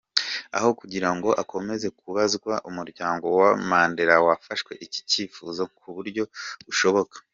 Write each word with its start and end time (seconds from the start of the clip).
Aho 0.57 0.69
kugira 0.79 1.09
ngo 1.15 1.29
akomeze 1.41 1.87
kubabazwa 1.97 2.53
umuryango 2.69 3.25
wa 3.39 3.49
Mandela 3.69 4.15
wafashe 4.25 4.73
iki 4.85 4.99
cyifuzo 5.09 5.61
nk’uburyo 5.71 6.23
bushoboka. 6.67 7.15